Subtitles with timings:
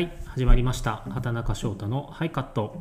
[0.00, 1.02] はい始まりました。
[1.10, 2.80] 畑中翔太のハイカット。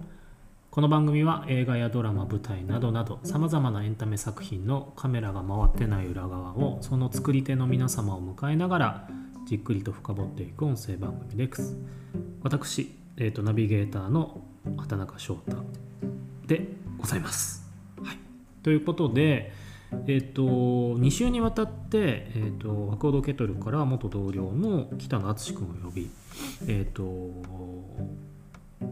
[0.71, 9.09] この番組は映画やドラマ舞台などなどさまざまなエンタメ作品のカメラが回ってない裏側をその作り手の皆様を迎えながら
[9.45, 11.75] じっくりと深掘っていく音声番組です。
[12.41, 14.39] 私、えー、とナビゲーターの
[14.77, 15.57] 畑中翔太
[16.47, 17.69] でございます、
[18.01, 18.17] はい、
[18.63, 19.51] ということで
[20.07, 26.09] えっ、と2週にわたって、えー、とワコードケトルから元同僚の北野敦君を呼び
[26.67, 27.03] えっ、と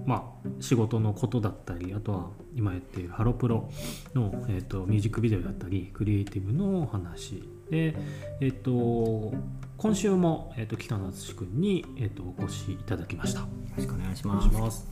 [0.06, 3.70] まあ仕事のことだったりあとは今やっているハロプロ
[4.14, 7.96] の、えー、とミュージックビデオだったりクリエイティブのお話で
[8.40, 9.34] えっ、と
[9.78, 13.42] 今週も、えー、と北野篤君に、えー、とお越しいただきました。
[13.42, 14.48] よろしくお願いしお願ます。
[14.48, 14.88] いします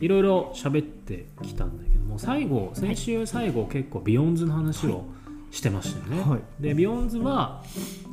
[0.00, 5.04] いろいろ喋ってきたんだけども最後先週最後結構ビヨンズの話を
[5.50, 6.30] してましたよね。
[6.30, 7.62] はいでビヨンズは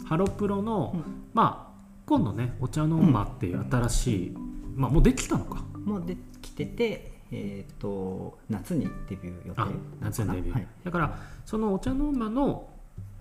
[0.06, 1.69] ハロプロの、うんまあ
[2.10, 4.38] 今度ね「お茶の間」っていう新しい、
[4.76, 5.64] まあもうできたのか。
[5.86, 9.68] もうできてて、えっ、と夏にデビュー予定あ
[10.02, 10.68] 夏のデビュー、はい。
[10.84, 12.68] だからそのお茶の間の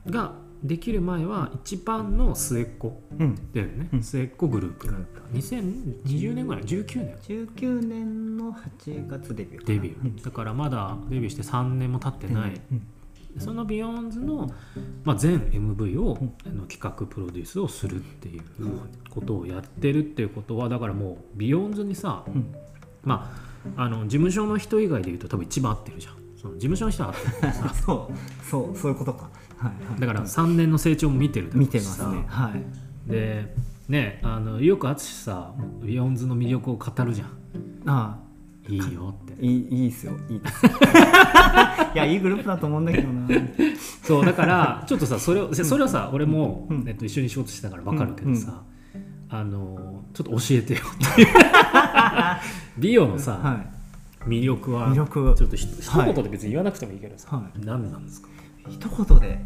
[0.07, 0.33] が
[0.65, 3.53] できる前は一番の末っ子うん。
[3.53, 4.03] だよね、うん。
[4.03, 4.87] 末っ子グループ。
[4.87, 9.67] だった2020年ぐらい？19年？19年の8月デビュー。
[9.67, 10.25] デビュー。
[10.25, 12.87] だからまだデビューして3年も経ってない、うん
[13.39, 14.51] そのビヨンズの、
[15.05, 18.43] まあ、全 MV を、うんあの企画プロデュースをするっていう
[19.11, 22.55] ことをやってるっていうことはだからもうビヨンズにさうん
[23.03, 23.33] ま
[23.77, 29.31] ああの事務所の人以外でいうと多分一番会ってるじゃんその事務所の人は会ってるあ そうそうそういうことか。
[29.59, 30.01] はいはい。
[30.01, 32.25] だから3年の成長も見てる見てますね。
[32.29, 33.11] はい。
[33.11, 33.55] で
[33.89, 37.29] ねあのよく篤さビヨンズの魅力を語るじゃん
[37.87, 38.19] あ
[38.69, 40.13] いいよってあいいいいっすよ。
[40.29, 40.67] いいです。
[41.95, 43.29] いやいいグループだと思うんだけどな。
[44.03, 48.63] そうだからちょっとさそれをそれはさ俺も、うんえっと、一緒に仕事してたから分かるけどさ、
[49.31, 50.81] あのちょっと教えてよ
[51.13, 51.29] っていう
[52.79, 53.65] 美容のさ、は
[54.27, 58.29] 魅力は魅力はちょっとひ一はい言で別に言わなくてもいいけどさ、は何なんですか？
[58.69, 58.73] い。
[58.73, 59.41] 一言で。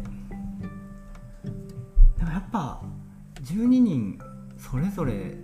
[2.17, 2.81] でもやっぱ
[3.43, 4.17] 12人
[4.57, 5.35] それぞれ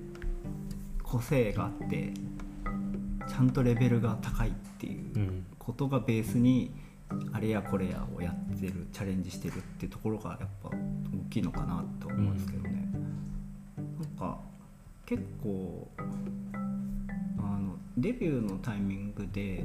[1.03, 2.13] 個性があって
[3.29, 5.45] ちゃんとレベルが高いっていううん。
[5.57, 6.71] ことがベースに
[7.31, 12.89] あれやこれやをやってるチャレンジしてるっていうところがやっぱ大きいのかなと思うんですけどね、
[13.77, 14.39] なんか
[15.05, 16.01] 結構あ
[17.41, 19.63] のデビューのタイミングで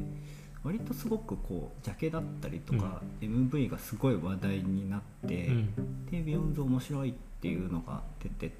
[0.62, 6.06] 割とすごくこうジャケだったりとか、MV がすごい話題になって、うん。
[6.10, 8.50] で「ビヨンズ面白い」っていうのが出てっ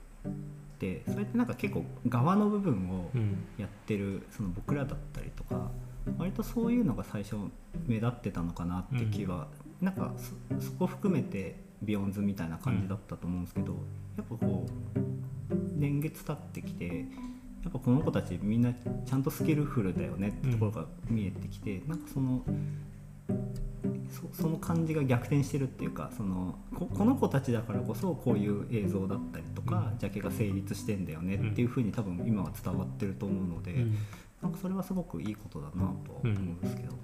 [0.85, 3.45] てそれってなんか結構側の部分をうん。
[3.59, 5.71] やってるその僕らだったりとか
[6.19, 7.37] 割とそういうのが最初
[7.87, 9.49] 目立ってたのかなって気は、
[9.81, 10.13] なんか
[10.59, 13.73] そそこ含めてビヨンズみたいな感じだったと思うんですけど、
[14.17, 22.43] やっぱこう年月経ってきてやっぱこの子たちみんなちゃんとスキルフルだよねってところが見えてきて、なんかその
[24.11, 33.97] そその感じが逆転してるっていうかそのここの子たちだからこそこういう映像だったりとか、ジャケが成立してんだよねっていうふうに多分今は伝わってると思うので、うん。
[34.43, 36.99] なんかそれはすごくいいことだなとは思うんですけどね。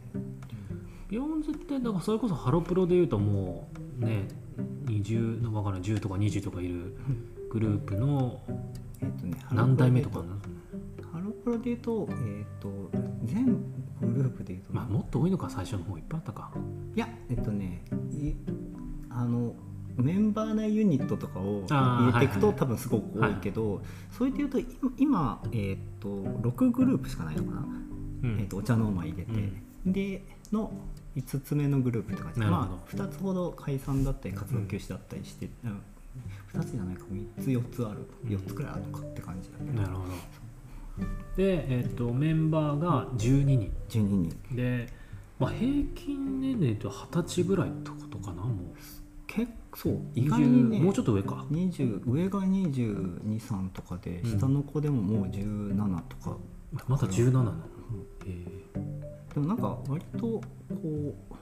[1.09, 3.69] ビヨンズってだからそれこそハロプロでいうとも
[4.00, 4.28] うね
[4.84, 6.94] 20の分からん10とか20とかいる
[7.50, 8.41] グループの
[9.50, 10.25] 何代目とかな
[11.12, 12.91] ハロプロで言うと,、えっと
[13.25, 13.59] 全
[14.06, 16.53] グループで言うと、まあもっと多いのか最初の方いっぱいあったか。
[16.94, 18.34] いやえっとねい
[19.11, 19.55] あの
[19.97, 22.60] メンバー内ユニットとかを入れていくと、はいはい。
[22.60, 27.66] 多分すごく多いけど、それで言うと今今、えっと6グループしかないのかな、
[28.22, 28.41] うん。
[28.41, 29.33] えっとお茶の間入れて、
[29.84, 30.22] で
[30.53, 30.72] の
[31.16, 35.83] 5つ目のグループって感じまあ、2つほど解散だったり活動休止だったりして、うん
[36.55, 38.06] 2つじゃないか3つ4つある。
[38.25, 40.12] うん4つくらいあるのかって感じだけど、なるほど
[41.37, 43.72] で、えっとメンバーが12人。
[43.88, 44.56] 12人。
[44.56, 44.88] で、
[45.38, 48.54] まあ、平均年齢と二十歳ぐらいってことかなもう。
[49.27, 50.80] 結構そう意20外にね。
[50.80, 51.47] もうちょっと上か。
[51.51, 54.39] 20上が223とかでうん。
[54.39, 56.36] 下の子でももう17とか、
[56.89, 57.54] まだ17なの、
[58.27, 58.45] え。
[59.34, 61.41] でもなんか割とこう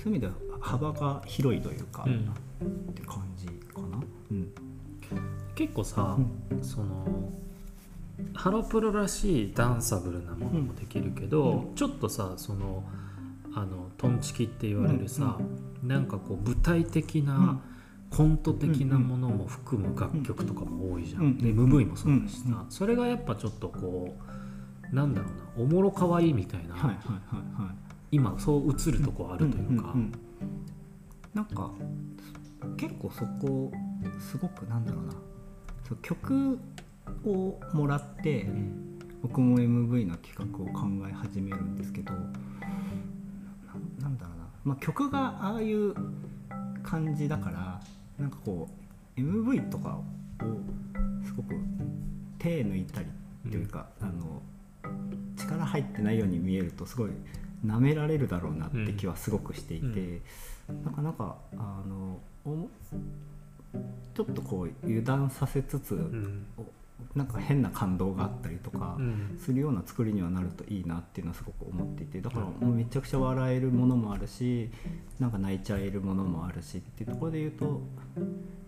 [0.00, 2.32] そういう意味では幅が広いというか、うん。
[2.90, 4.00] って感じかな、
[4.30, 4.36] うん。
[4.36, 6.16] ー結構さ、
[6.62, 7.32] その
[8.38, 12.84] ハロプロらしいダンサブルなものもできるけど、うちょっとさその
[13.52, 15.36] あのトンチキって言われるさ、
[15.82, 17.60] なんかこう舞台的な、
[18.10, 21.38] コント的なものも含む楽曲とかも多いじゃん、うん。
[21.38, 22.70] で MV もそうだしさ、うん。
[22.70, 24.16] それがやっぱちょっとこ
[24.92, 25.26] うなんだろ
[25.56, 27.74] うなおもろかわいいみたいな、はいはいはいはい。
[28.12, 30.12] 今そう映るとこあるというか、んんん
[31.34, 31.72] なんか
[32.76, 33.72] 結構そこ
[34.20, 35.14] すごくなんだろうな。
[36.02, 36.58] 曲
[37.24, 38.88] をもらって、うん。
[39.22, 42.20] 僕も MV の企画を考え始めるんですけどな
[44.00, 45.94] なんだろうな、まあ、曲がああいう
[46.82, 47.80] 感じだから
[48.18, 48.68] なんかこ
[49.16, 50.04] う MV とかを
[51.26, 51.54] すごく
[52.38, 53.06] 手抜いたり
[53.50, 54.40] というか、あの
[55.36, 57.10] 力入ってないように見えるとすごい
[57.66, 60.20] 舐められるだろうなって気はすごくしていて、
[60.84, 62.68] なかなかあのお
[64.14, 66.46] ちょっとこう油断させつつ、うん
[67.14, 68.96] なんか変な感動があったりとか。
[68.98, 69.38] うん。
[69.38, 74.70] するような作りにはなるといいなっていうのはすごく思っていてだからもうめちゃくちゃ笑えるものもあるし
[75.18, 77.80] なんか泣いちゃえるものもあるしっていうところで言うと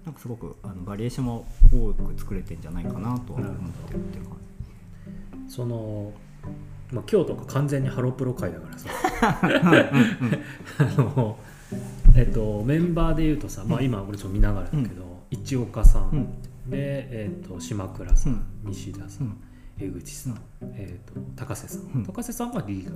[0.04, 3.50] なんかすごくあのバリエーションも多く作れてんじゃないかなとは思っ
[3.86, 4.38] てるっていう感
[5.48, 6.12] その、
[6.92, 8.88] まあ、今日とか完全にハロプロ会だからさ。
[10.78, 11.36] あの
[12.16, 16.16] えっとメンバーで言うとさ、まあ、今俺ちょっと見ながらだけど、一岡さん、じ。
[16.16, 16.26] うん。
[16.26, 18.32] で、えっと島倉さん、
[18.64, 18.70] うん。
[18.70, 19.37] 西田さん、
[19.78, 20.40] 江口さん、
[20.75, 22.05] えっと高瀬さん、うん。
[22.05, 22.94] 高瀬さんがリーダー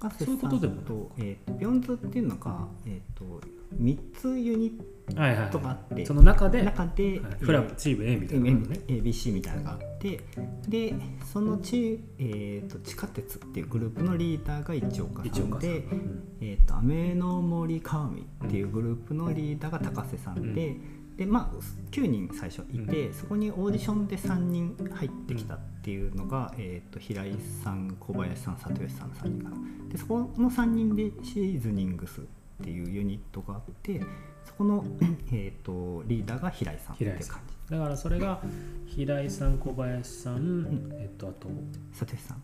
[0.00, 0.74] 高瀬そういうことでも。
[1.18, 3.40] えー、とビヨンズっていうのが、えー、と
[3.80, 4.80] 3つユニッ
[5.16, 7.32] はいはい、トがあって、その中で、中で、はい。
[7.40, 8.80] フラチーム A みたいなね。
[8.86, 10.20] ABC みたいなのがあって
[10.68, 10.94] で
[11.32, 16.22] その地,、えー、と地下鉄っていうグループのリーダーが一岡さん、さんで、うん。
[16.40, 20.76] えー、と雨の森川海っていうグループのリーダーが高瀬さんで、
[21.22, 29.56] でまあ9人最初いて、そこにオーディションで3人入ってきたっていうのが、えー、と平井さん小林さん里吉さんの3人かな
[29.88, 32.24] でそこの3人でシーズニングスっ
[32.64, 34.00] ていうユニットがあって
[34.44, 34.84] そこの、
[35.32, 37.28] えー、とリーダーが平井さんって感じ
[37.70, 38.40] だからそれが
[38.86, 41.48] 平井さん小林さん、えっとあと
[41.92, 42.42] 里吉さん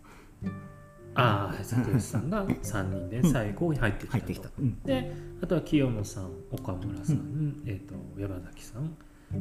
[1.20, 4.12] ああ里吉さんが3人で最後に入ってきたと。
[4.12, 4.82] 入ってきた、うん。
[4.82, 5.12] で
[5.42, 8.96] あとは清野さん岡村さん、えっと山崎さん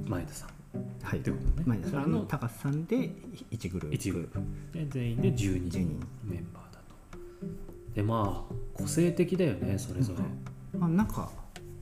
[0.08, 0.50] 前田さん。
[1.02, 1.20] はい。
[1.20, 1.64] ってことね。
[1.66, 3.12] 前田さんのの高瀬さんで
[3.52, 3.98] 1グループ。
[3.98, 4.40] 1グループ。
[4.74, 6.80] で全員で12 10人メンバーだ
[7.12, 7.18] と。
[7.94, 11.30] でまあ個性的だよねそれぞれ、まあ、なんか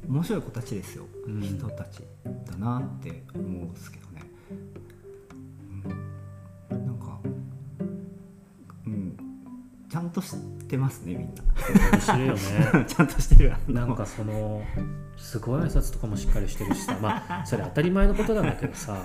[0.07, 1.41] 面白い子たちですよ、うん。
[1.41, 2.01] 人たち
[2.45, 4.21] だなって思うんですけどね、
[9.95, 10.36] ちゃんとし
[10.68, 12.69] てますねみん面白いよね。
[12.74, 14.62] なちゃんとしてる なんかその
[15.15, 17.00] すごい挨拶とかもしっかりしてるしさ。
[17.01, 18.97] まあそれ当たり前のことなんだけどさ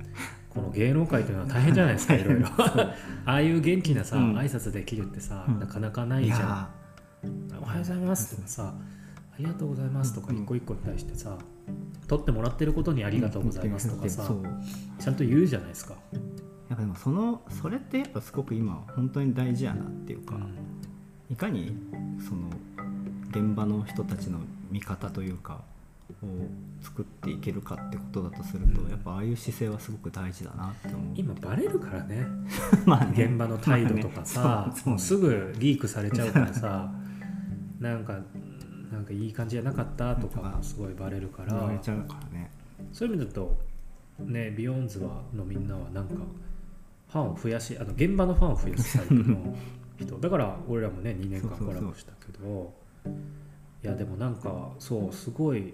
[0.48, 2.48] この芸能界というのは大変じゃないですか いろいろ。
[2.56, 2.94] あ
[3.26, 4.38] あいう元気なさ、うん。
[4.38, 5.60] 挨拶できるってさ、うん。
[5.60, 6.40] なかなかないいじゃん。
[6.40, 6.70] や
[7.60, 10.38] おはようございますとかさありがとうございますとかうん。
[10.38, 11.36] 一個一個に対してさ
[12.06, 14.32] 取ってもらってることにありがとうございますとかさ
[14.98, 15.14] ちゃん。
[15.14, 15.94] と言うじゃないですか、
[16.68, 20.54] やっぱでもそのそれってやっぱすごく今本当に大事やなっていうか、うん。
[21.30, 21.76] いかに
[22.26, 22.50] その
[23.30, 24.38] 現場の人たちの
[24.70, 25.62] 見方というか
[26.22, 26.26] を
[26.82, 28.90] 作っていけるかってことだとすると、うん。
[28.90, 31.00] やっぱああいう姿勢はすごく大事だなって思う。
[31.14, 32.26] 今バレるからね。
[32.84, 33.24] まあね。
[33.24, 34.82] 現場の態度とかさ、まあね。
[34.84, 36.92] もうすぐリークされちゃうからさ
[37.80, 38.20] なんか
[38.92, 41.54] なんかいい感じじゃなかったとかもすごいバレるから。
[41.54, 42.50] 言われちゃうからね。
[42.92, 43.58] そういう意味だと
[44.18, 46.14] ね BEYOOOOONDSはのみんなはなんか
[47.08, 49.56] ファンを増やしあの現場のファンを増やすタイプの
[49.98, 50.16] 人。
[50.20, 52.74] だから俺らもね2年間コラボしたけど。
[53.82, 55.72] いやでもなんかそうすごい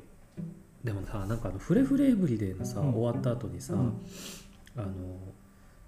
[0.85, 2.95] でもさなんかあのフレフレエブリデイのさ、うん。
[2.95, 3.93] 終わった後にさ、うん。
[4.77, 4.89] あの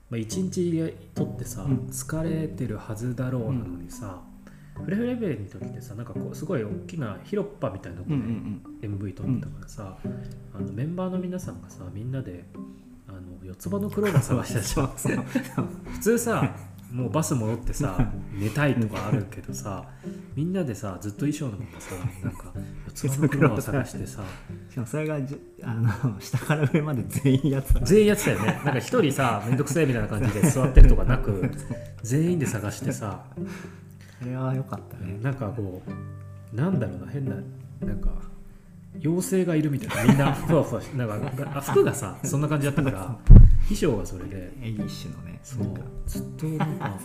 [0.08, 1.76] まあ、1日とってさ、うん。
[1.88, 4.22] 疲れてるはずだろうなのにさ、
[4.82, 8.98] フレフレエブリデイの時ってさなんかこうすごい大きな広っ端みたいなとこうんでうん。
[8.98, 9.98] MV 撮ってたからさ、
[10.54, 12.44] あのメンバーの皆さんがさみんなで
[13.08, 15.22] あの四つ葉のクローバー探してたじゃ
[15.92, 16.54] 普通さ
[16.90, 17.98] もうバス戻ってさ
[18.32, 19.88] 寝たいとかあるけどさ
[20.34, 22.52] みんなでさずっと衣装のままさなんか
[22.86, 24.22] 四つ葉のクローバー探してさ
[24.70, 28.46] しかもそれがじゅあの下から上まで全員やってた全員やってたよね。
[28.64, 31.50] なんか一人さめんどくせえみたいな感じで座ってるとかなく
[32.02, 33.25] 全員で探してさ。
[34.22, 35.18] あれは良かったね。
[35.22, 37.36] なんかこうなんだろうな変な
[37.80, 38.10] なんか
[39.02, 40.32] 妖精がいるみたいなみんな。
[40.32, 41.14] ふわふわしなんか
[41.54, 43.16] あ服がさそんな感じだったから
[43.68, 44.52] 衣装がそれで。
[44.62, 45.38] エイッシュのね。
[45.42, 45.66] そう。
[46.06, 46.98] ずっとなんか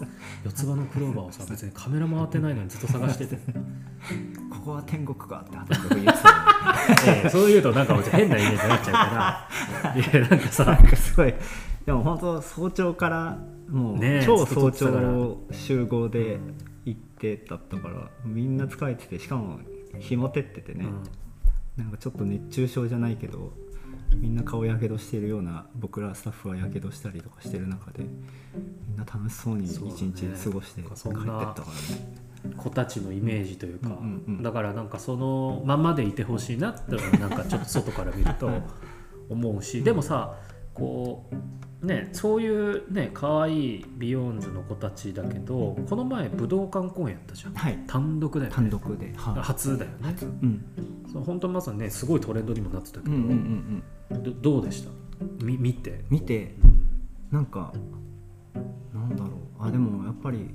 [0.43, 3.38] 四つ葉のクローバーをさ別にカメラ回ってないのにずっと探してて、
[4.50, 6.45] ここは天国かって畑君言ってた。
[7.07, 9.48] ええそう言うとなんか変なイメージになっちゃうか
[9.83, 9.95] ら。
[9.95, 10.65] いやなんかさ。
[10.65, 11.33] なんかすごい。
[11.86, 16.39] でも本当早朝からもうねえ超早朝集合で
[16.86, 19.60] 行ってだったからみんな疲れててしかも
[20.00, 20.86] 日も照っててね、
[21.78, 23.54] なんかちょっと熱中症じゃないけど
[24.16, 32.16] みんな顔やけどしてるような僕らスタッフはやけどしたりとかしてる中でみんな楽しそうに一日過ごして帰ってったからね。
[32.16, 34.44] うん子たちのイメージというか、うんうんうん。
[34.44, 38.50] だからなんかそのままでいてほしいなってなんかちょっと外から見ると
[39.30, 40.36] 思うしでもさ
[40.74, 41.30] こ
[41.82, 47.54] うねそういうね可愛い BEYOOOOONDSの子たちだけどこの前武道館公演やったじゃん。
[47.54, 47.80] はい。
[47.88, 48.56] 単独だよね。
[48.56, 49.42] 単独で、はい。
[49.42, 50.16] 初だよね。
[50.42, 50.66] うん、
[51.12, 54.24] そう本当まさにねすごいトレンドにもなってたけど、うんうんうんうん。
[54.24, 54.92] どどうでした？
[55.44, 56.06] み見て。
[56.10, 56.56] 見て。
[57.32, 57.74] なんか
[58.94, 59.68] なんだろう。
[59.68, 60.50] あでもやっぱり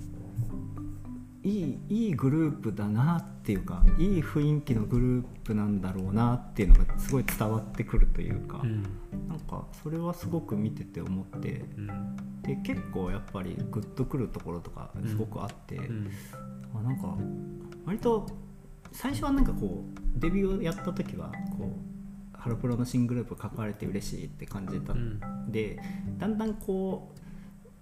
[1.47, 8.83] いいいいグループだなっていうかいい雰囲気のグループなんだろうなっていうのがすごい伝わってくるというか、うん。
[9.29, 12.43] なんかそれはすごく見てて思ってうん。
[12.43, 16.11] で結構やっぱりグッとくるところとかすごくあって、うん。
[16.75, 17.17] あなんか
[17.85, 18.26] 割と
[18.91, 21.76] 最初はなんかこうデビューをやった時はこ
[22.35, 25.21] うハロプロの新グループ書かれて嬉しいって感じだっうん。
[25.53, 25.79] で
[26.19, 27.25] だんだんこう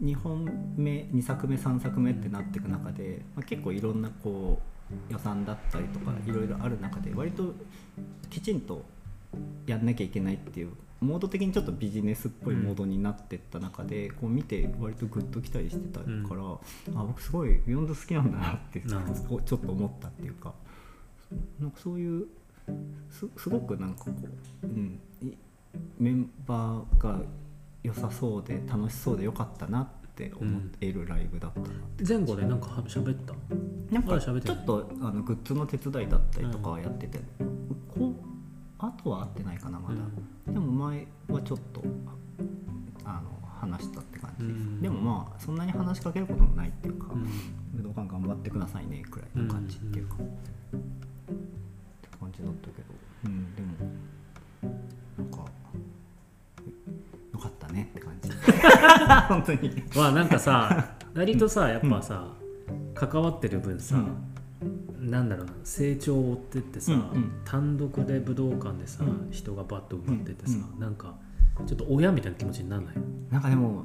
[0.03, 4.59] 2本目2作目3作目ってなっていく中で、まあ、結構いろんなこ
[5.11, 7.55] う予算だったりとかいろいろある中で割と
[8.29, 8.85] きちんと
[9.67, 16.43] やんなきゃいけないっていうモード的にちょっとビジネスっぽいモードになってった中で、こう見て割とグッときたりしてたから、
[16.99, 20.55] あ僕すごいビヨンド好きなんだなってちょっと思ったっていうか
[21.61, 22.27] なんかそういう
[23.11, 24.13] すすごくなんかこ
[24.63, 25.33] う、うん、い
[25.99, 27.21] メンバーが
[27.85, 29.87] 良さそうで楽しそうでよかったなっ
[30.17, 31.67] て思っているライブだったな、
[32.07, 33.35] 前後でなんかは喋った？
[33.95, 37.21] なんかちょっとあのグッズの手伝いだったりとかはやってて、
[37.89, 38.15] こう
[38.79, 39.97] あとは会ってないかなまだ、
[40.53, 41.83] でも前はちょっと
[43.05, 44.81] あの話したって感じです、うん。
[44.83, 47.29] でもまあそんなに話しかけることもないっていうか、うん
[47.75, 50.25] 武道館頑張ってくださいねくらいの感じっていうか、って
[52.19, 52.95] 感じだったけど。
[53.27, 53.69] うんでも
[59.29, 59.83] 本当に。
[59.97, 62.27] まあなんかさ 割とさやっぱさ、
[62.95, 64.03] 関わってる分さ、
[64.99, 67.31] なんだろうな成長を追ってってさ、うんうん。
[67.45, 69.29] 単独で武道館でさ、うん。
[69.31, 71.15] 人がバッと埋まっててさ、うなんか
[71.67, 72.95] ちょっと親みたいな気持ちにならない？
[73.31, 73.85] なんかでも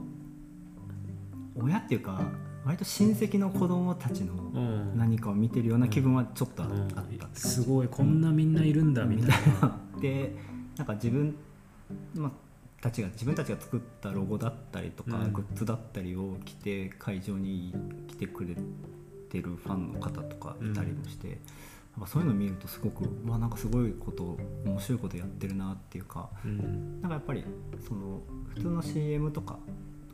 [1.56, 2.22] 親っていうか
[2.66, 4.98] 割と親戚の子供たちのうん。
[4.98, 7.42] 何かを見てるような気分はちょっとあったって感じ。
[7.42, 9.30] すごいこんなみんないるんだみたい
[9.62, 10.36] な、で
[10.78, 11.36] なんか自分、
[12.16, 12.32] まあ、
[12.82, 15.34] たちが自分たちが作ったロゴだったりとか、うん。
[15.34, 17.74] グッズだったりを着て会場に
[18.08, 18.56] 来てくれ
[19.30, 21.38] てるファンの方とかいたりもして、やっ
[22.02, 27.02] ぱそういうのを見るとすごくうわなんかすごいこと面白いことやってるなっていうかうん。
[27.02, 27.44] なんかやっぱり
[27.86, 28.22] その
[28.56, 29.60] 普通の CM とか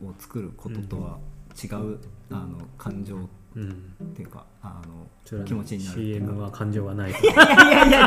[0.02, 1.18] を作ることとは
[1.62, 1.98] 違う、
[2.30, 3.70] あの感情うん。
[4.04, 8.06] っていうかあの気持ちになる CM は感情がないいやいやいや違う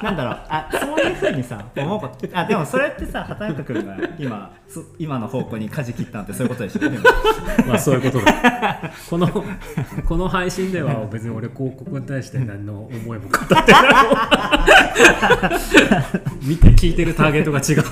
[0.00, 0.38] うなんだろう。
[0.48, 2.28] あそういうふうにさ思うこと。
[2.32, 6.80] あでもそれってさ畑中君が今そ今の方向に舵切ったんってそういうことでしょ？
[6.80, 7.04] でも。
[7.66, 8.92] まあそういうことだ。
[9.10, 9.28] この
[10.06, 13.64] この配信では別に俺広告に対して何の思いも語ってない
[16.42, 17.82] 見て聞いてるターゲットが違う。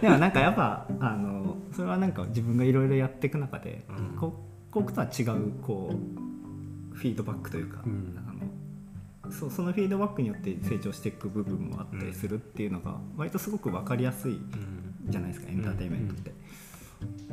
[0.00, 4.16] でもなんかやっぱあのそれはなんか自分がいろいろやっていく中で、うん。
[4.16, 8.16] こ広告とは違うこうフィードバックというか、うん。
[8.18, 16.32] あのそうそのフィードバックによって成長していく部分もあったりするっていうのが割とすごく分かりやすいうんじゃないですかエンターテインメントって、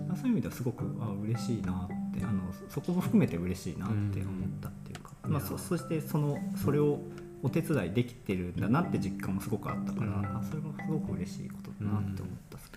[0.08, 5.34] まあそういう意味ではすごくあ嬉しいなってあのそこも含めて嬉しいなって思ったっていうか、まあ、うん。
[5.34, 7.00] いやそそしてそのそれを
[7.44, 10.26] お手伝いできてるんだなって実感もすごくあったから、うん。
[10.38, 12.72] あそれもすごく嬉しいことだなって思ったっす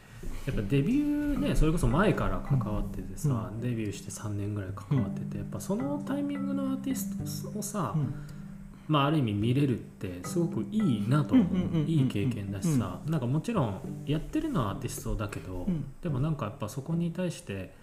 [0.48, 7.94] やっぱデビューねそれこそ前から関わっててさ、デビューして3年ぐらい関わってて、やっぱそのタイミングのアーティストをさ、
[8.88, 11.46] まあ、ある意味見れるってすごくいいなと思う。
[11.46, 12.98] うんうんうんうんいい経験だしさ。
[13.06, 15.84] なんかもちろんやってるのはアーティストだけど、うん。
[16.02, 17.74] でもなんかやっぱそこに対して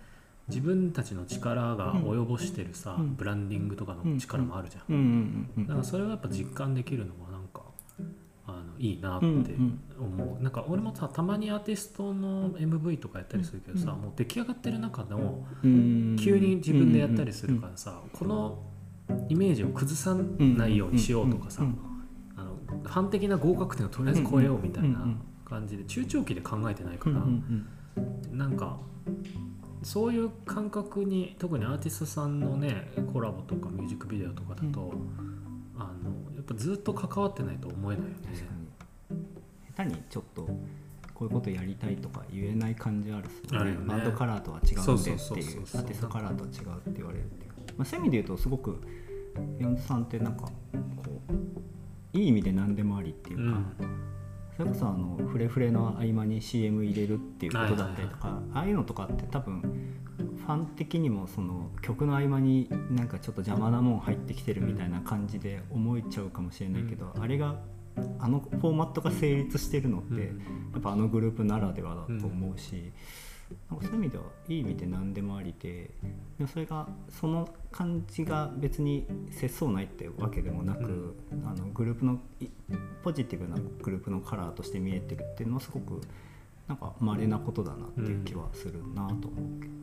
[0.47, 3.15] 自分たちの力が及ぼしてるさ、うん。
[3.15, 4.95] ブランディングとかの力もあるじゃん、うん。
[4.95, 5.49] うん。
[5.57, 5.67] うん。
[5.67, 7.13] だからそれをやっぱ実感できるの
[8.47, 9.25] あのいいなっう。
[9.25, 9.55] んて
[9.99, 14.01] 思う、なんか俺もさたまにアーティストの MV とかやったりするけどさ、うん。
[14.01, 16.15] もう出来上がってる中のうん。
[16.19, 18.59] 急に自分でやったりするからさ、この
[19.29, 21.77] イメージを崩さないようにしようとかさ、うん。
[22.35, 27.27] あの完璧な合格点をとりあえず超えようみたいなうんうん感じで中長期で考えてないから、うんう
[28.33, 28.77] んなんか
[29.83, 34.93] そういう感覚に特にアーティストさんのねコラボとかミュージックビデオとかだと、
[35.77, 38.17] あのやっぱずっと関わってないと思えないよね。
[38.23, 39.17] 確かに。
[39.75, 40.47] 下手にちょっと
[41.13, 43.85] こういうことやりたいとか言えない感じあるっすよあるよね。
[43.87, 45.61] バンドカラーとは違うんでっていう。
[45.61, 48.81] アーティストカラーとは違うって言われるっていう、まあ、そういう意味で言うとすごく
[49.59, 50.51] ヨンズさんってなんかこ
[52.13, 54.05] ういい意味で何でもありっていうか、うん
[54.55, 59.61] それこそあのフレフレの合間に CM 入れるっていうことだったりとか、ああいうのとかって多分
[60.17, 67.59] ファン的にもその曲の合間になんかちょっと邪魔なもん入ってきてるみたいな感じで思えちゃうかもしれないけど、あれが
[68.19, 70.19] あのフォーマットが成立してるのって、うん。
[70.73, 72.91] やっぱあのグループならではだと思うし、
[73.69, 75.91] なんかそういう意味ではいい意味で何でもありで
[76.37, 82.47] でもそれがその感じが別に節操ないってわけでもなく、あのグループのい
[83.03, 86.01] ポジティブなグループのカラーとして見えてるっていうのはすごく
[86.67, 89.61] なんか稀なことだなっていう気はするなと思う。
[89.61, 89.73] けど。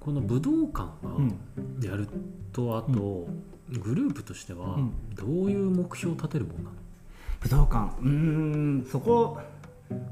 [0.00, 1.38] この武道館がうん。
[1.82, 2.08] やる
[2.52, 3.26] とあと、
[3.70, 4.92] グループとしてはうん。
[5.14, 6.76] どういう目標を立てるもんなの、
[7.40, 8.00] 武道館。
[8.00, 9.40] うーんそこ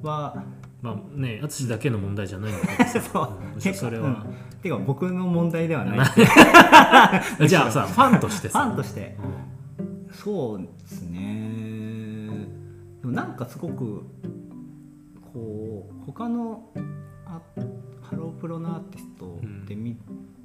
[0.02, 0.42] は
[0.84, 3.00] まあね淳だけの問題じゃないんだけどさ。
[3.00, 3.54] そう。
[3.54, 4.60] むしろそれは、うん。
[4.60, 5.98] てか僕の問題ではない
[7.48, 9.16] じゃあさファンとしてファンさとして。
[10.12, 12.28] そうですね。
[13.00, 14.04] でもなんかすごく
[15.32, 16.70] こう他の
[17.24, 17.40] あ
[18.02, 19.96] ハロープロのアーティストで見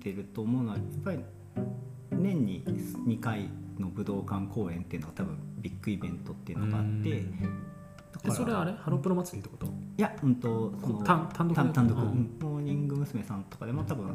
[0.01, 1.19] てると思うのはやっぱり
[2.11, 6.89] 年に2回の武道館公演っていうのが多分ビッグイベントっていうのがあって。
[6.89, 7.41] うん。
[7.41, 8.71] だからえそれはあれ？
[8.71, 9.71] ハロプロ祭りってこと？
[9.99, 12.03] いや、うんと、その単単独単単独、うん。
[12.03, 13.21] うんモーニング娘。
[13.21, 14.07] さんとかでも多分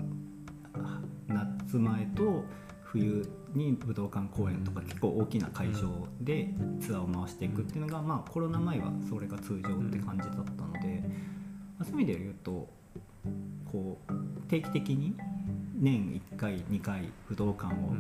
[0.73, 0.99] あ
[1.29, 2.43] 夏前と
[2.85, 6.49] 冬に武道館公演とか結構大きな会場で
[6.81, 11.03] ツアーを回していくっていうのが、まあコロナ前はそれが通常って感じだったので、
[11.79, 12.67] まあそういう意味で言うと
[13.71, 14.13] こう
[14.49, 15.15] 定期的に
[15.75, 17.93] 年1回2回武道館を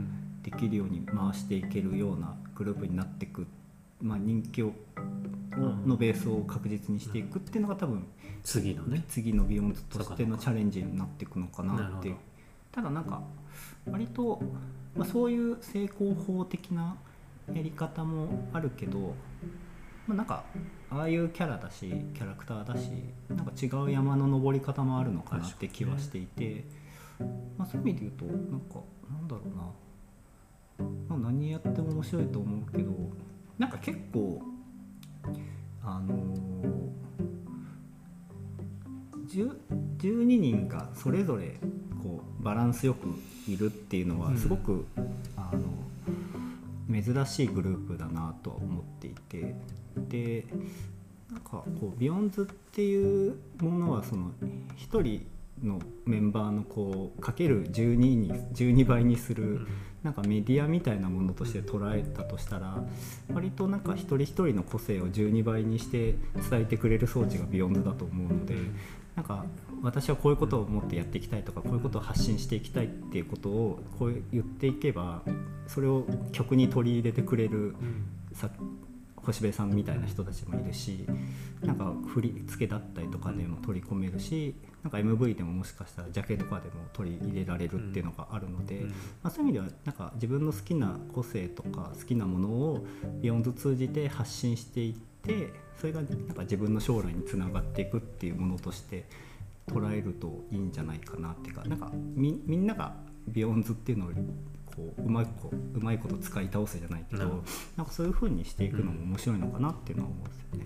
[0.43, 3.47] できるように回していけるようなグループになっていく、
[4.01, 4.73] まあ、人気を
[5.57, 5.89] うん。
[5.89, 8.05] のベースを確実にしていくっていうのが多分
[8.43, 9.05] 次のね。
[9.09, 12.09] 次のビヨンズとしてのチャレンジになっていくのかなって。
[12.09, 12.17] いう
[12.75, 13.23] ただなんか
[13.89, 14.43] 割と、
[14.97, 16.97] まあ、そういう成功法的な
[17.55, 19.15] やり方もあるけど、
[20.09, 20.43] まあ、なんか
[20.91, 22.91] ああいうキャラだしキャラクターだし
[23.29, 26.65] なんか違う山の登り方もあるのかなって気はしていて、
[27.57, 29.43] まあ、そういう意味で言うとなんかなんだろ
[30.79, 32.91] うな、まあ、何やっても面白いと思うけど
[33.59, 34.43] なんか結構
[35.83, 39.57] あのー、10
[39.99, 41.59] 12人がそれぞれ
[42.03, 43.09] こうバランスよく
[43.51, 44.21] いるっていうのうん。
[44.21, 44.87] はすごく、
[45.37, 49.55] あの珍しいグループだなとは思っていて
[49.97, 50.45] で
[51.31, 54.31] なんかこう BEYOOOOONDSっていうものはその
[54.77, 55.27] 1人
[55.63, 59.67] のメンバーのこうかける12に12倍にする
[60.05, 62.77] なんかメディアみたいなものとして捉えたとしたら
[63.33, 66.15] 割となんか一人一人の個性を12倍にして
[66.51, 68.55] 伝えてくれる装置が BEYOOOOONDSだと思うので
[69.17, 69.47] なんか
[69.83, 75.23] 私はこういうことを思ってやっていきたいとかこういうことを発信していきたいっていうことをこう言っていけば
[75.67, 77.75] それを曲に取り入れてくれる
[78.35, 78.51] さ
[79.25, 81.07] 星部さんみたいな人たちもいるし
[81.63, 88.81] なんか振り付けだったりとかでも取り込めるしなんか MV でももしかしたらジャケとかでも取り入れられるっていうのがあるので、
[89.23, 92.87] まあ、そういう意味ではなんか自分の好きな個性とか好きなものを
[93.21, 99.05] ビヨンズ通じて発信していってそれがなんか自分の将来につながっていくっていうものとして
[99.67, 102.95] 捉えるといいんじゃないかなっていうかなんかみみんなが
[103.29, 104.11] BEYOOOOONDSっていうのを
[104.77, 107.43] こううまいこうまいこと使い倒すじゃないけどなるほど
[107.77, 110.65] なんかそういう風にしていくのも面白いのかなっていうのは思うんですよね。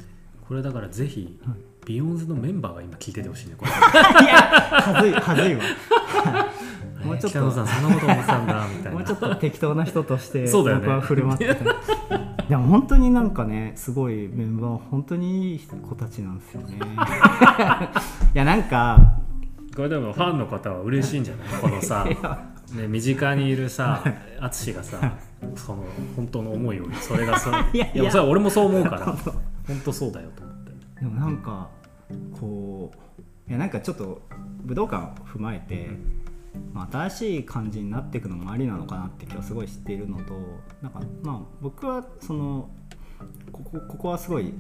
[0.48, 3.74] これだからぜひ、はい BEYOOOOONDSのメンバーが今聞いててほしいねこれい
[4.28, 4.42] や
[4.92, 5.60] はずいはずいわ。
[7.02, 11.64] もうちょっとんそんなこと思ってたんだみたいなもうちょっと適当な人としてそうだよね僕は振る舞ってた。
[12.46, 16.76] でも本当になんかねすごいメンバー本当にいい子たちなんですよね。
[18.34, 18.98] いやなんか
[19.74, 21.60] これでもファンの方は嬉しいんじゃない？
[21.62, 22.06] このさ、
[22.74, 24.02] ね、身近にいるさ
[24.40, 25.16] 淳がさ
[25.56, 25.84] その
[26.16, 28.10] 本当の思いをそれがそ いやいや。
[28.10, 29.06] それは俺もそう思うから
[29.66, 30.72] 本当そうだよと思って。
[31.00, 31.68] でもなんか
[32.38, 32.92] こ
[33.48, 34.22] ういやなんかちょっと
[34.64, 35.90] 武道館を踏まえて、
[36.74, 40.34] まあ、新しい感じになっていくのもありなのかなって今日すごい知っているのと
[40.82, 42.68] なんかまあ僕はその
[43.52, 44.52] ここここはすごい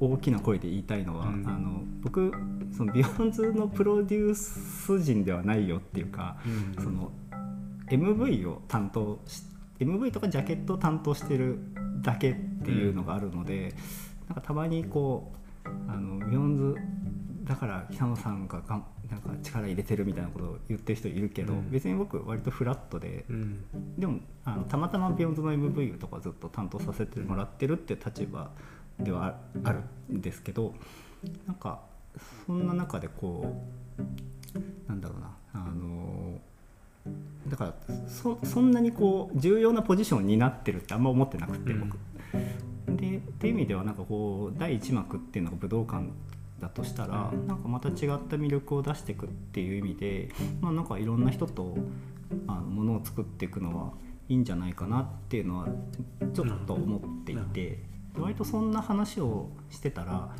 [0.00, 1.46] 大きな声で言いたいのは、うん。
[1.46, 2.32] あの僕
[2.76, 6.36] その BEYOOOOONDSのプロデュース陣ではないよっていうか、
[6.76, 6.82] うん。
[6.82, 7.10] その
[7.88, 9.42] MV を担当し
[9.78, 11.58] MV とかジャケットを担当してる
[12.02, 13.74] だけっていうのがあるので、
[14.28, 15.32] なんかたまにこ
[15.64, 16.76] うあの BEYOOOOONDS
[17.44, 21.70] だから北野さんががんなんか力入れてるみたいなことを言ってる人いるけど、うん。
[21.70, 23.64] 別に僕割とフラットで、うん。
[23.98, 28.50] でもあのたまたまビヨンズの MV とかずっと担当させてもらってるっていう立場
[28.98, 29.36] ではあ
[29.68, 29.80] ある
[30.12, 30.74] んですけど
[31.46, 31.82] なんか
[32.46, 33.62] そんな中でこ
[33.98, 36.40] うなんだろうなあの
[37.48, 37.74] だから
[38.06, 41.98] そそんなにこう重要なポジションになってるってあんま思ってなくてうん僕。
[42.96, 46.08] でっていう意味ではなんかこう第一幕っていうのが武道館
[46.60, 50.30] だとしたら、うんなんかまた違った魅力を出していくっていう意味で、
[50.60, 51.76] まあ、なんかいろんな人と
[52.46, 53.92] あのものを作っていくのは
[54.28, 55.68] いいんじゃないかなっていうのは
[56.34, 57.78] ちょっと思っていて、
[58.18, 60.34] 割とそんな話をしてたら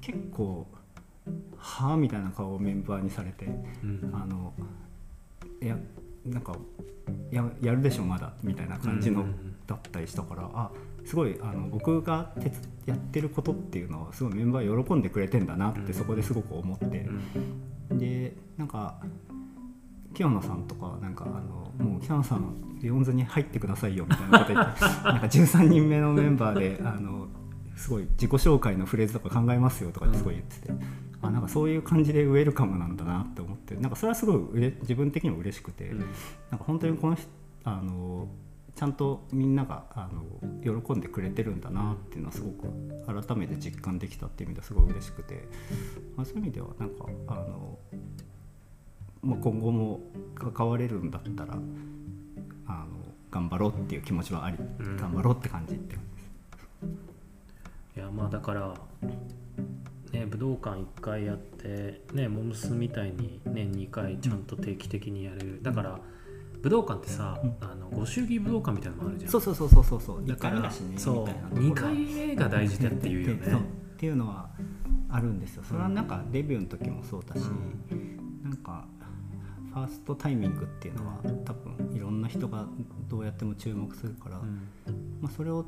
[0.00, 0.66] 結構
[1.56, 3.46] 「はあ?」みたいな顔をメンバーにされて
[3.82, 4.52] うんあの
[5.60, 5.76] いや
[6.24, 6.56] なんか
[7.30, 9.54] ややるでしょまだみたいな感じの、うんうんうん。
[9.66, 10.70] だったりしたからあ
[11.04, 12.32] すごいあの僕が
[12.86, 15.84] やってることっていうのはすごいメンバー喜んでくれてんだなっうん。
[15.84, 17.08] てそこですごく思って。
[17.90, 17.98] う、ん。
[17.98, 19.00] でなんか
[20.14, 27.28] 清野さんとかはなんかあのもう清野さん BEYOOOOONDSに入ってくださいよみたいなこと言って なんか13人目のメンバーであの
[27.76, 30.72] すごい自己紹介のフレーズとか考えますよとかってすごい言ってて、
[31.20, 35.98] あなんかそういう感じでウェルカムなんだなって思ってなんかそれはすごい自分的にも嬉しくて、うん。
[35.98, 37.26] なんか本当にこの人
[37.64, 38.28] あの
[38.74, 45.48] ちゃんとみんながあの喜んでくれてるんだなっていうのはすごく改めて実感できたっていう意味ではすごい嬉しくて、
[46.16, 47.78] まあ、そういう意味ではなんかあの、
[49.22, 50.00] まあ、今後も
[50.36, 52.86] 関われるんだったらあの
[53.32, 54.96] 頑張ろうっていう気持ちはあり、うん。
[54.96, 56.04] 頑張ろうって感じって感
[57.96, 58.74] いやまあだから
[60.12, 65.60] ね武道館1回やってねモムスみたいに年2回ちゃんと定期的にやれる。
[65.62, 66.00] だから
[66.62, 69.30] 武道館ってさ、うんあのご祝儀武道館みたいなのもあるじゃん。
[69.30, 70.22] じそうそうそうそうそうそう。
[70.22, 73.46] 2だから回目だしねそいうなところ2は回目が大事だっていうよね
[73.94, 74.50] っていうのは
[75.08, 75.62] あるんですよ。
[75.62, 77.44] それはなんかデビューの時もそうだし、
[78.42, 78.86] なんか
[79.70, 82.66] ファーストタイミングっていうのは多分いろんな人が
[83.08, 84.68] どうやっても注目するから、うん。
[85.20, 85.64] まあ、それを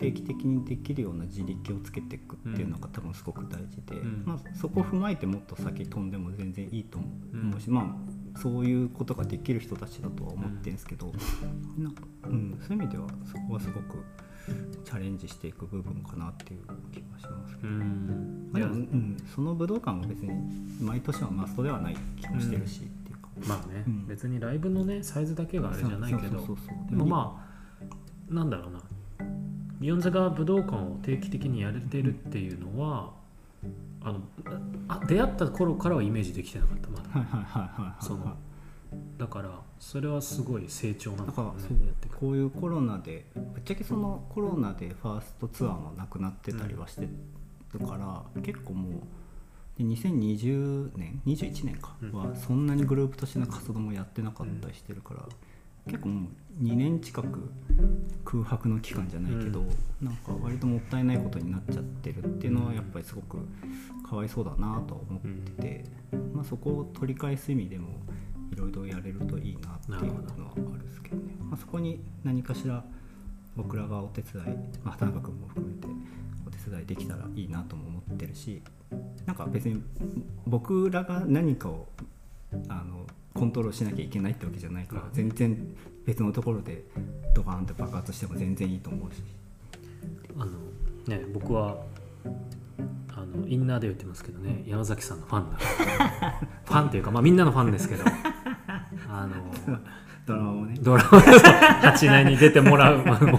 [0.00, 11.12] 定期的にできるような自力をつけていくっていうのが多分すごく大事で、うんまあ、そこを踏まえてもっと先飛んでも全然いいと思うし、まあそういうことができる人たちだとは思ってるんですけど、
[11.76, 14.04] なんかうん、そういう意味ではそこはすごく
[14.84, 16.60] チャレンジしていく部分かなっていう
[16.92, 17.68] 気がしますけど。
[17.68, 18.50] うん。
[18.52, 20.30] まあ、でも、うん、その武道館も別に
[20.80, 22.82] 毎年はマストではない気もしてるし、
[23.46, 24.06] まあね、うん。
[24.06, 26.46] 別にライブのねサイズだけがあれじゃないけど。
[26.88, 27.46] でもま
[28.30, 28.80] あなんだろうな
[29.80, 33.10] ビヨンズが武道館を定期的にやれてるっていうのは
[34.02, 34.20] あの
[34.88, 37.02] あ出会った頃からはイメージできてなかったまだ。
[37.10, 38.36] はいはいはいはいはいその
[39.18, 41.50] だからそれはすごい成長なんだだね
[42.18, 47.08] こういうコロナでぶっちゃけそのコロナでファーストツアーもなくなってたりはして
[47.72, 49.02] るから、結構もう
[49.78, 52.12] で2020年21年かうん。
[52.12, 55.20] はそんなにグループとしての活動もやってなかったりしてるから、
[55.90, 57.50] 結構もう2年近く
[58.24, 59.64] 空白の期間じゃないけど、
[60.00, 63.38] なんか割ともったいないことになっちゃってるっていうのはやっぱりすごく
[64.08, 65.22] かわいそうだなとは思っ
[65.56, 65.84] てて、
[66.32, 67.88] まあ、そこを取り返す意味でも
[68.52, 72.84] いろいろやれるといいなっていうのはあるんですけどね、まあ、そこに何かしら
[73.56, 74.46] 僕らがお手伝い、
[74.84, 75.88] まあ、畑中君も含めて
[76.46, 78.62] お手伝いできたらいいなとも思ってるし
[79.26, 79.82] なんか別に
[80.46, 81.88] 僕らが何かを
[82.68, 85.74] あのコントロールしなきゃいけないってわけじゃないから全然
[86.06, 86.84] 別のところで
[87.34, 89.22] ドカーンって爆発しても全然いいと思うし。
[90.38, 90.52] あの
[91.06, 91.76] ね僕は
[93.14, 95.58] あのインナーで言ってますけどね山崎さんのファンだ
[96.64, 98.04] ファンっていうか、まあ、みんなのファンですけど。
[99.08, 99.78] あの
[100.26, 100.74] ドラマもね。
[100.80, 103.38] ドラマ八内に出てもらうあの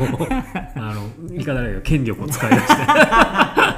[0.75, 2.73] あの言い方だけど権力を使い出して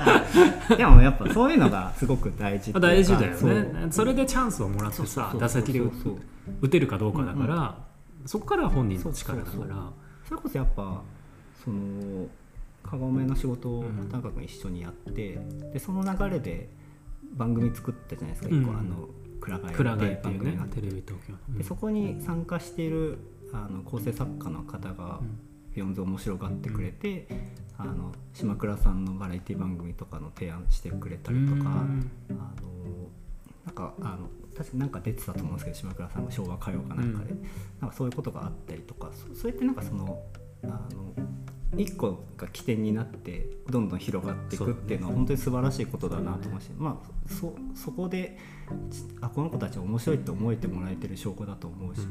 [0.78, 3.88] でもやっぱそういうのがすごく大事大事だよね。
[3.92, 5.82] それでチャンスをもらってさ打席で
[6.62, 7.78] 打てるかどうかだから、
[8.26, 9.92] そこから本人の力だから。
[10.26, 11.02] それこそやっぱ
[11.64, 12.28] その
[12.84, 15.40] カゴメの仕事をうん田中君一緒にやって、
[15.74, 16.70] でその流れで
[17.36, 19.10] 番組作ったじゃないですか、一個うんあの
[19.42, 20.38] 倉貝蔵替えでっていうね。
[20.38, 21.34] 番組があってテレビ東京。
[21.34, 23.18] のでそこに参加している
[23.54, 27.28] あの構成作家の方がうん「ビヨンズ面白がってくれて、
[27.78, 32.12] あの島倉さんのバラエティ番組とかの提案してくれたりとか、うん。
[32.32, 32.74] あの
[33.66, 37.44] なんかあの確かなんか出てたと思うんですけど島倉さんが昭和歌謡かなんかで、うん。
[37.80, 40.22] なんかそういうことがあったりとかそそうやってなんかその
[40.64, 41.14] あの
[41.78, 48.38] 一個が起点になってどんどん広がっていくっていうのは本当に素晴らしいことだなと思うし、まあ、そそこで
[48.92, 52.02] ちあこの子たち面白いって思えてもらえてる証拠だと思うし、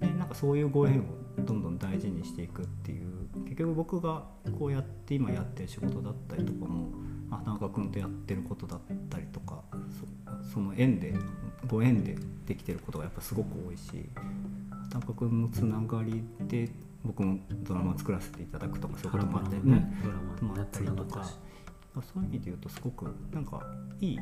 [0.00, 1.04] なんかそういうご縁を
[1.44, 3.10] どんどん大事にしていくっていう
[3.44, 4.24] 結局僕が
[4.58, 6.88] こうやって今やってる仕事だったりとかも
[7.28, 9.62] まあ畑中君とやってることだったりとか
[10.52, 11.14] その縁で
[11.66, 14.08] ご縁でできてることがやっぱすごく多いし
[14.90, 16.68] 畑中君のつながりで
[17.04, 19.90] 僕もドラマ作らせていただくとかそういうこともあったりね。
[20.02, 21.26] ドラマもあったりとか
[21.94, 23.60] そういう意味で言うとすごくなんか
[24.00, 24.18] いい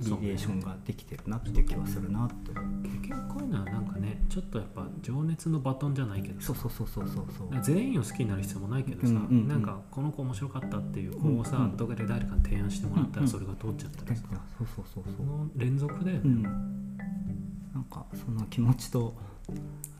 [0.00, 2.52] リレーションができてるなっていう気はするなって。
[2.88, 6.46] 結局こういうのはなんかねちょっとやっぱ情熱のバトンじゃないけどさ。
[6.46, 7.24] そうそうそうそうそう。
[7.38, 9.48] そう全員を好きになる必要もないけどさ、うんうんうん。
[9.48, 11.76] なんかこの子面白かったっていう子をさ、うんうん。
[11.76, 13.32] どこで誰かに提案してもらったうんうん。
[13.32, 14.22] らそれが通っちゃったらさ、
[14.58, 15.14] そうそうそうそう。
[15.16, 16.42] その連続だよね、うん。
[16.42, 19.14] なんかその気持ちと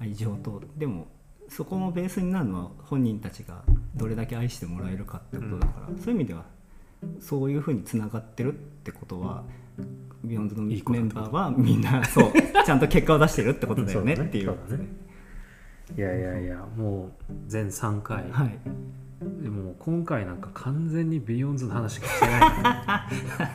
[0.01, 1.09] 愛情とでも
[1.49, 3.63] そこのベースになるのは本人たちが
[3.95, 6.45] どれだけ愛してもらえるかってことだから、そういう意味では
[7.21, 9.45] そういうふうにつながってるってことは
[10.25, 12.33] BEYOOOOONDSのメンバーはみんなそう
[12.65, 14.57] ちゃんと結果を出してるってことだよねっていう
[15.97, 17.13] いやいやいやもう
[17.47, 18.59] 全3回、はい
[19.19, 23.09] でも今回なんか完全に BEYOOOOONDSの話しかしてな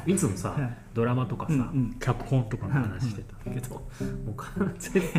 [0.07, 1.95] い いつもさ、はいドラマとかさ、うんうん。
[2.01, 3.49] 脚本とかの話してた。
[3.49, 3.81] けど、も
[4.27, 5.09] う完全に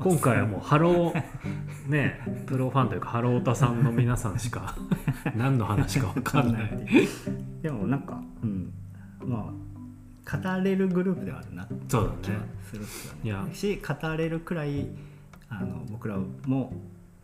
[0.00, 1.22] 今回はもうハロー
[1.90, 4.74] ねプロファンというかハロヲタさんの皆さんしか
[5.36, 6.86] 何の話か分かんない。
[7.60, 8.72] でもなんかうん
[9.22, 9.52] ま
[10.26, 13.20] あ語れるグループではあるなそうだねするっすよね。
[13.24, 14.88] いやし語れるくらい
[15.50, 16.72] あの僕らも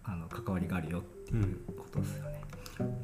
[0.03, 2.34] あの関わりがあるよってうんいうことですよね。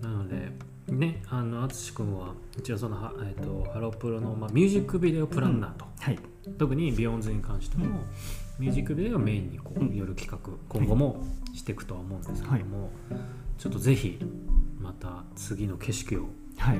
[0.02, 0.50] なので
[0.88, 6.18] ねあの淳君は一応そのは、えー、とハロプロの、まあ、ミュージックビデオプランナーと、はい。
[6.58, 8.00] 特にビヨンズに関しても、
[8.58, 11.22] ミュージックビデオをメインにこううんよる企画、今後も
[11.54, 12.90] していくとは思うんですけども、
[13.58, 14.18] ちょっとぜひ
[14.78, 16.28] また次の景色を。
[16.58, 16.78] はい。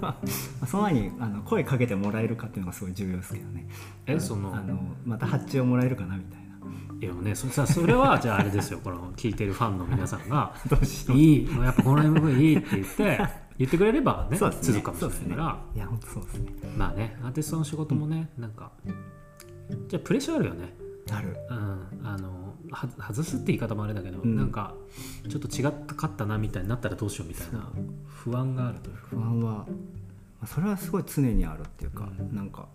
[0.00, 0.18] ま
[0.62, 3.66] あその前にあの声かけてもらえるかっていうのがすごい重要ですけどね。
[4.06, 6.43] えそのあのまた発注をもらえるかなみたいな。
[7.00, 8.80] いやねそ さそれはじゃああれですよ。
[8.82, 11.18] この聞いてるファンの皆さんが どうし「よう。
[11.18, 13.18] いいやっぱこの MV いい」って言って
[13.58, 14.50] 言ってくれればねね。
[14.60, 16.52] 続くかもしれないから、いや本当そうですね。
[16.76, 18.72] まあねアーティストの仕事もね、なんか
[19.88, 20.74] じゃあプレッシャーあるよね。
[21.10, 21.36] ある。
[21.50, 24.36] うん、あのは外すって言い方もあれだけど、うん。
[24.36, 24.74] なんか
[25.28, 27.70] ちょっと違ったかったなみたいになったらどうしようみたいな
[28.06, 29.02] 不安があるというか。
[29.10, 29.66] 不安はま
[30.42, 32.34] あそれはすごい常にあるっていうか、うん。
[32.34, 32.68] なんか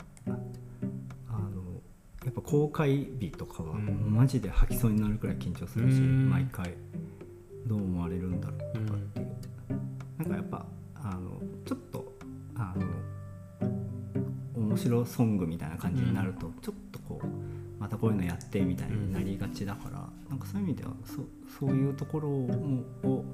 [2.26, 4.14] やっぱ公開日とかはうん。
[4.14, 6.30] マジで吐きそうになるくらい緊張するし、うん。
[6.30, 6.74] 毎回
[7.66, 9.28] どう思われるんだろうとかっていう、
[10.18, 12.12] なんかやっぱあのちょっと
[12.56, 12.86] あの
[14.56, 17.28] 面白ソングみたいな感じになると、ちょっとこう
[17.80, 21.24] またこういうのやってみたいになりがちだから、なんかそういう意味ではそ
[21.60, 23.26] そういうところもを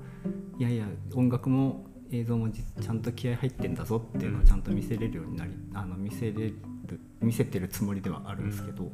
[0.60, 6.56] いやいや音楽も映像もじちゃんと気合入ってんだぞっていうのをちゃんと見せれるようになりあの見せれる
[7.22, 8.92] 見せてるつもりではあるんですけど、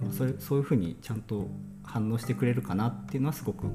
[0.00, 1.48] まあそれそういうふうにちゃんと
[1.82, 3.68] 反応してくれるかなっていうのはすごくこ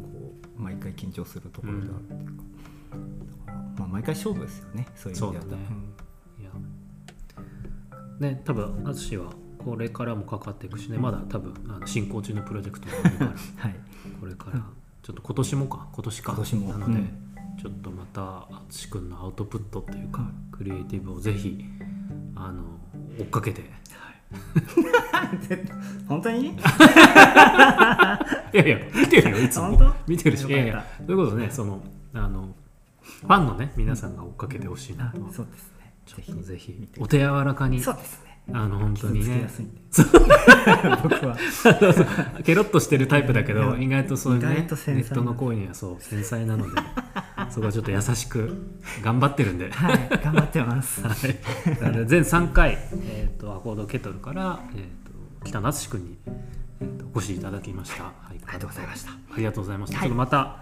[0.57, 2.33] う毎回緊張するところであるっていうか、
[2.97, 5.45] だからまあ、毎回勝負ですよねそういう意味では。
[8.19, 8.19] ね。
[8.19, 13.75] ね多分淳はこれからもかかっていくしねまだ多分あの進行中のプロジェクトがあるから はい。
[14.19, 14.63] これから
[15.01, 16.69] ちょっと今年もか今年か今年も。
[16.69, 17.09] なので、うん。
[17.61, 21.65] ちょっとまた淳君のアウトプットっていうか、はいクリエイティブをぜひ
[22.35, 22.63] あの
[23.19, 23.63] 追っかけて。
[26.07, 26.47] 本当に？
[26.49, 26.57] い
[28.53, 29.93] やいや見てるよいつも。
[30.07, 30.47] 見てるし。
[30.47, 30.85] いやいや。
[30.97, 31.81] そういうことねその
[32.13, 32.53] あの
[33.21, 35.93] ファンのね皆さんが追っかけてほしいなあと、そうですね。
[36.05, 37.79] ちょっとぜひお手柔らかに。
[37.79, 38.41] そうですね。
[38.53, 39.47] あの本当にね。
[41.03, 41.37] 僕は。
[42.43, 46.81] ケロッとしてるタイプだけど意外とそういう意ねネットの行為にはそう繊細なので
[47.49, 48.55] そこはちょっと優しく
[49.03, 49.69] 頑張ってるんで。
[49.71, 51.01] はい頑張ってます。
[51.05, 51.15] はい、
[52.05, 56.17] 全3回、えー、とアコードケトルから、えー、と北夏志君に、
[56.81, 59.11] えー、とお越しいただきました、はい、ありがとうございました。
[59.11, 60.07] ありがとうございました、はい。
[60.07, 60.57] ちょっとまた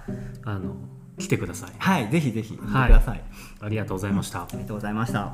[0.45, 0.75] あの
[1.17, 1.71] 来てください。
[1.77, 2.91] はいぜひぜひ見てくはい。
[2.91, 3.23] ださい、
[3.61, 5.33] ありがとうございました、ありがとうございました